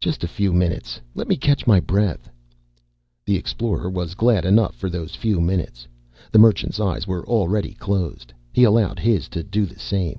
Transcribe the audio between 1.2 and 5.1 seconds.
me catch my breath." The Explorer was glad enough for